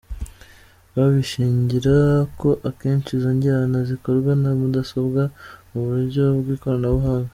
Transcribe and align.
Babishingira 0.93 1.95
ko 2.39 2.49
akenshi 2.69 3.09
izo 3.17 3.31
njyana 3.37 3.77
zikorwa 3.89 4.31
na 4.41 4.49
mudasobwa, 4.59 5.21
mu 5.71 5.79
buryo 5.87 6.23
bw’ikoranabuhanga. 6.39 7.29